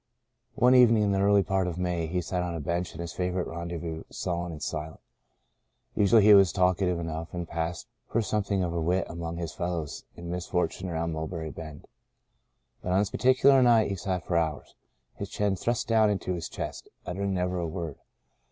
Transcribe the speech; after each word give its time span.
One 0.55 0.73
evening 0.73 1.03
in 1.03 1.11
the 1.11 1.21
early 1.21 1.43
part 1.43 1.67
of 1.67 1.77
May 1.77 2.07
he 2.07 2.21
sat 2.21 2.41
on 2.41 2.55
a 2.55 2.59
bench 2.59 2.95
in 2.95 2.99
his 3.01 3.13
favourite 3.13 3.45
rendezvous, 3.45 4.01
sullen 4.09 4.51
and 4.51 4.59
silent. 4.63 4.99
Usually 5.93 6.23
he 6.23 6.33
was 6.33 6.51
talkative 6.51 6.97
enough, 6.97 7.35
and 7.35 7.47
passed 7.47 7.85
for 8.07 8.19
something 8.19 8.63
of 8.63 8.73
a 8.73 8.81
wit 8.81 9.05
among 9.07 9.37
his 9.37 9.53
fellows 9.53 10.05
in 10.15 10.31
misfortune 10.31 10.89
around 10.89 11.13
Mul 11.13 11.27
berry 11.27 11.51
Bend. 11.51 11.85
But 12.81 12.93
on 12.93 12.97
this 12.97 13.11
particular 13.11 13.61
night 13.61 13.89
he 13.89 13.95
sat 13.95 14.25
for 14.25 14.37
hours, 14.37 14.73
his 15.13 15.29
chin 15.29 15.55
thrust 15.55 15.87
down 15.89 16.09
into 16.09 16.33
his 16.33 16.49
chest, 16.49 16.89
uttering 17.05 17.35
never 17.35 17.59
a 17.59 17.67
word. 17.67 17.97